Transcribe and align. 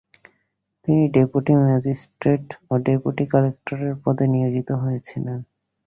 তিনি 0.81 1.03
deputy 1.13 1.53
magistrate 1.61 2.45
ও 2.69 2.83
deputy 2.85 3.23
কালেক্টরের 3.33 3.93
পদে 4.03 4.25
নিয়োজিত 4.27 4.69
হয়েছিলেন। 4.83 5.39